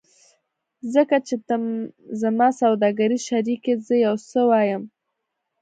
[0.93, 1.55] ځکه چې ته
[2.21, 4.83] زما سوداګریز شریک یې زه یو څه وایم